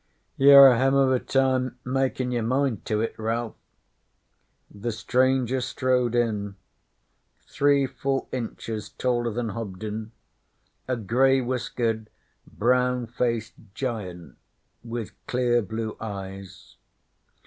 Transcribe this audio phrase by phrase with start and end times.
[0.35, 3.53] 'You're a hem of a time makin' your mind to it, Ralph!'
[4.71, 6.55] The stranger strode in
[7.41, 10.11] three full inches taller than Hobden,
[10.87, 12.09] a grey whiskered,
[12.51, 14.39] brown faced giant
[14.83, 16.77] with clear blue eyes.